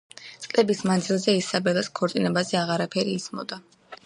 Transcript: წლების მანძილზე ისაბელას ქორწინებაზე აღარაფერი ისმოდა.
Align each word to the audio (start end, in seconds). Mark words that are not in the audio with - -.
წლების 0.45 0.81
მანძილზე 0.91 1.35
ისაბელას 1.41 1.91
ქორწინებაზე 2.01 2.59
აღარაფერი 2.63 3.15
ისმოდა. 3.21 3.63